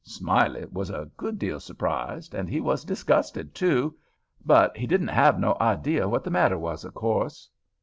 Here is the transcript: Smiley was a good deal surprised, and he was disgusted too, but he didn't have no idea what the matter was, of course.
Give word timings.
Smiley 0.03 0.65
was 0.71 0.89
a 0.89 1.11
good 1.15 1.37
deal 1.37 1.59
surprised, 1.59 2.33
and 2.33 2.49
he 2.49 2.59
was 2.59 2.83
disgusted 2.83 3.53
too, 3.53 3.95
but 4.43 4.75
he 4.75 4.87
didn't 4.87 5.09
have 5.09 5.37
no 5.37 5.55
idea 5.61 6.09
what 6.09 6.23
the 6.23 6.31
matter 6.31 6.57
was, 6.57 6.83
of 6.83 6.95
course. 6.95 7.47